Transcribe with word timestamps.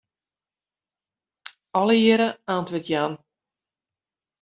Allegearre 1.79 2.29
antwurd 2.55 2.85
jaan. 2.93 3.13